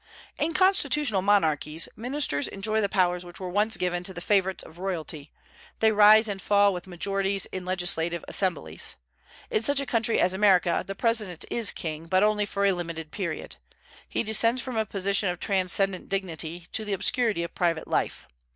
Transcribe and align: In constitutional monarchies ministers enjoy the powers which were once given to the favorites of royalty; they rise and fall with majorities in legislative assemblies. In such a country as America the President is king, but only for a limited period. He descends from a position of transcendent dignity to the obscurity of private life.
In 0.39 0.55
constitutional 0.55 1.21
monarchies 1.21 1.87
ministers 1.95 2.47
enjoy 2.47 2.81
the 2.81 2.89
powers 2.89 3.23
which 3.23 3.39
were 3.39 3.51
once 3.51 3.77
given 3.77 4.03
to 4.05 4.15
the 4.15 4.19
favorites 4.19 4.63
of 4.63 4.79
royalty; 4.79 5.31
they 5.79 5.91
rise 5.91 6.27
and 6.27 6.41
fall 6.41 6.73
with 6.73 6.87
majorities 6.87 7.45
in 7.51 7.65
legislative 7.65 8.25
assemblies. 8.27 8.95
In 9.51 9.61
such 9.61 9.79
a 9.79 9.85
country 9.85 10.19
as 10.19 10.33
America 10.33 10.83
the 10.87 10.95
President 10.95 11.45
is 11.51 11.71
king, 11.71 12.05
but 12.07 12.23
only 12.23 12.47
for 12.47 12.65
a 12.65 12.71
limited 12.71 13.11
period. 13.11 13.57
He 14.09 14.23
descends 14.23 14.59
from 14.59 14.75
a 14.75 14.87
position 14.87 15.29
of 15.29 15.39
transcendent 15.39 16.09
dignity 16.09 16.65
to 16.71 16.83
the 16.83 16.93
obscurity 16.93 17.43
of 17.43 17.53
private 17.53 17.87
life. 17.87 18.27